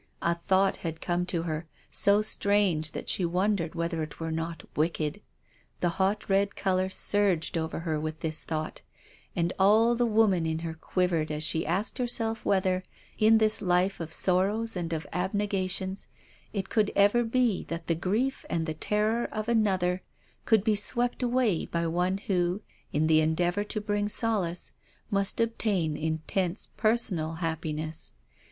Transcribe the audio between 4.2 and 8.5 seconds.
not wicked. The hot red colour surged over her with this